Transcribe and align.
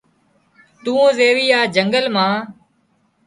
تون 0.83 1.01
زيوي 1.17 1.45
آ 1.59 1.61
جنگل 1.75 2.05
مان 2.15 2.33